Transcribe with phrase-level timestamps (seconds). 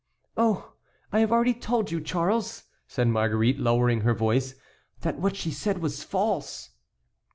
[0.35, 0.73] "Oh,
[1.11, 4.55] I have already told you, Charles," said Marguerite, lowering her voice,
[5.01, 6.71] "that what she said was false."